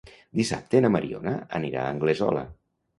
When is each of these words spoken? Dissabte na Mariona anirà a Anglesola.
Dissabte 0.39 0.81
na 0.87 0.91
Mariona 0.95 1.37
anirà 1.63 1.87
a 1.87 1.95
Anglesola. 1.95 2.51